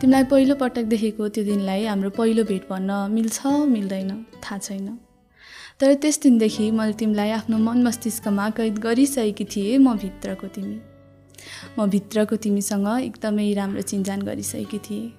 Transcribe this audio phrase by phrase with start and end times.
[0.00, 4.10] तिमीलाई पहिलो पटक देखेको त्यो दिनलाई हाम्रो पहिलो भेट भन्न मिल्छ मिल्दैन
[4.44, 4.88] थाहा छैन।
[5.80, 10.78] तर त्यस दिनदेखि मैले तिमीलाई आफ्नो मन मस्तिष्कमा कैद गरिसकेकी थिएँ म भित्रको तिमी।
[11.78, 15.10] म भित्रको तिमीसँग एकदमै राम्रो चिन्जान गरिसकेकी थिएँ।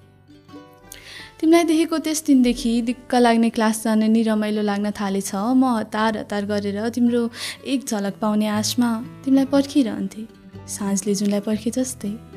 [1.40, 6.44] तिमीलाई देखेको त्यस दिनदेखि दिक्क लाग्ने क्लास जान नि रमाइलो लाग्न थालेछ म हतार हतार
[6.46, 7.22] गरेर तिम्रो
[7.68, 8.90] एक झलक पाउने आशमा
[9.24, 10.26] तिमीलाई पर्खिरहन्थेँ।
[10.68, 12.29] साँझले जुनलाई पर्खे जस्तै।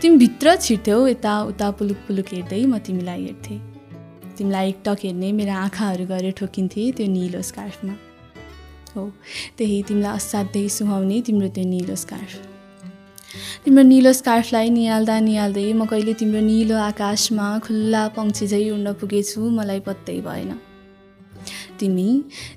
[0.00, 3.58] तिमी भित्र छिर्थ्यौ यता उता पुलुक पुलुक हेर्दै म तिमीलाई हेर्थेँ।
[4.38, 7.94] तिमीलाई एकटक हेर्ने मेरो आँखाहरू गरेर ठोकिन्थे त्यो निलो स्कार्फमा।
[8.94, 9.02] हो
[9.58, 12.32] त्यही तिमीलाई असाध्यै सुहाउने तिम्रो त्यो निलो स्कार्फ।
[13.64, 19.80] तिम्रो निलो स्कार्फलाई निहाल्दा निहाल्दै म कहिले तिम्रो निलो आकाशमा खुल्ला झै उड्न पुगेछु मलाई
[19.86, 20.50] पत्तै भएन।
[21.78, 22.08] तिमी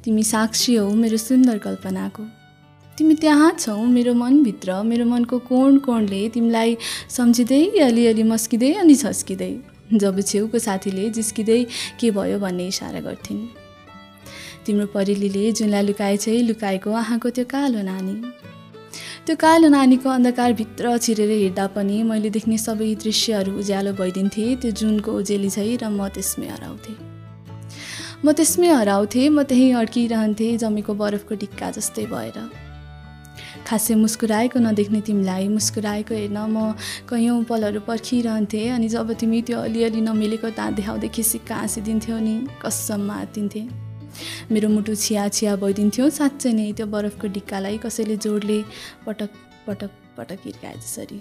[0.03, 2.23] तिमी साक्षी हौ मेरो सुन्दर कल्पनाको।
[2.97, 6.75] तिमी त्यहाँ छौ मेरो मनभित्र। मेरो मनको कोण कोणले तिमीलाई
[7.11, 9.53] सम्झिँदै अलिअलि मस्किँदै अनि छस्किँदै
[9.93, 11.61] जब छेउको साथीले जिस्किँदै
[11.99, 13.41] के भयो भन्ने इसारा गर्थिन्।
[14.65, 18.15] तिम्रो परेलीले जुनलाई लुकाए चाहिँ लुकाएको आँखाको त्यो कालो नानी।
[19.25, 25.11] त्यो कालो नानीको अन्धकारभित्र छिरेर हेर्दा पनि मैले देख्ने सबै दृश्यहरू उज्यालो भइदिन्थे त्यो जुनको
[25.19, 26.97] उजेली छै र म त्यसमै हराउँथेँ।
[28.23, 32.39] म त्यसमै हराउँथेँ म त्यहीँ अड्किरहन्थेँ जमेको बरफको टिक्का जस्तै भएर।
[33.67, 36.77] खासै मुस्कुराएको नदेख्ने तिमीलाई मुस्कुराएको हेर्न म
[37.09, 43.09] कैयौँ पलहरू पर्खिरहन्थेँ अनि जब तिमी त्यो अलिअलि नमिलेको दाँत देखाउँदै खिसिक्का हाँसिदिन्थ्यौ नि कसम्म
[43.11, 43.65] आत्तिन्थेँ
[44.51, 48.59] मेरो मुटु छिया छिया भइदिन्थ्यो साँच्चै नै त्यो बरफको डिक्कालाई कसैले जोडले
[49.05, 49.31] पटक
[49.67, 51.19] पटक पटक हिर्काए जसरी।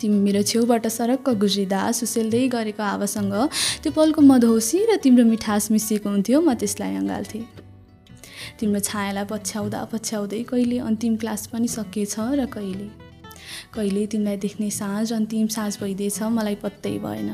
[0.00, 3.34] तिमी मेरो छेउबाट सरक्क गुज्रिँदा सुसेल्दै गरेको हावासँग
[3.82, 7.63] त्यो पलको मधौसी र तिम्रो मिठास मिसिएको हुन्थ्यो म त्यसलाई अँगाल्थेँ।
[8.60, 12.88] तिम्रो छायालाई पछ्याउँदा पछ्याउँदै कहिले अन्तिम क्लास पनि सकिएछ र कहिले?
[13.74, 17.30] कहिले तिमीलाई देख्ने साँझ अन्तिम साँझ भइदिएछ मलाई पत्तै भएन।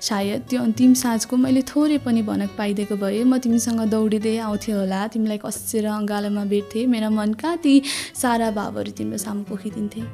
[0.00, 5.00] सायद त्यो अन्तिम साँझको मैले थोरै पनि भनक पाइदिएको भए म तिमीसँग दौडिँदै आउँथेँ होला।
[5.08, 7.74] तिमीलाई कसेर अँगालोमा भेट्थेँ मेरा मनका ती
[8.14, 10.04] सारा भावहरू तिम्रो सामु पोखिदिन्थेँ।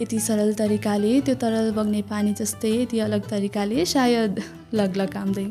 [0.00, 4.40] यति सरल तरिकाले त्यो तरल बग्ने पानी जस्तै यति अलग तरिकाले सायद
[4.74, 5.46] लगलगाउँदै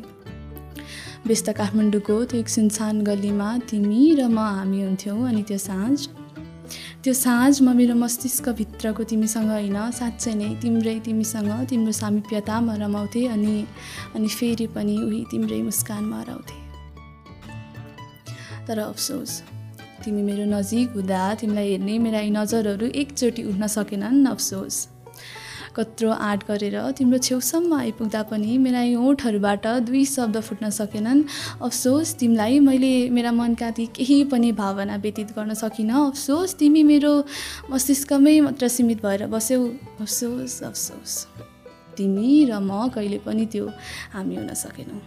[1.27, 5.97] व्यस्त काठमाडौँको त्यो एक सुनसान गल्लीमा तिमी र म हामी हुन्थ्यौँ अनि त्यो साँझ।
[7.03, 13.55] त्यो साँझ म मेरो मस्तिष्कभित्रको तिमीसँग होइन साँच्चै नै तिम्रै तिमीसँग तिम्रो सामिप्यतामा रमाउँथेँ अनि
[14.15, 16.61] अनि फेरि पनि उही तिम्रै मुस्कानमा हराउँथेँ
[18.67, 19.31] तर अफसोस
[20.03, 24.75] तिमी मेरो नजिक हुँदा तिमीलाई हेर्ने मेरा यी नजरहरू एकचोटि उठ्न सकेनन् अफसोस।
[25.75, 31.23] कत्रो आँट गरेर तिम्रो छेउसम्म आइपुग्दा पनि मेरा ओठहरूबाट दुई शब्द फुट्न सकेनन्।
[31.61, 37.13] अफसोस तिमीलाई मैले मेरा मनका ती केही पनि भावना व्यतीत गर्न सकिनँ। अफसोस तिमी मेरो
[37.71, 39.61] मस्तिष्कमै मात्र सीमित भएर बस्यौ।
[40.01, 41.13] अफसोस अफसोस।
[41.97, 43.65] तिमी र म कहिले पनि त्यो
[44.13, 45.01] हामी हुन सकेनौँ।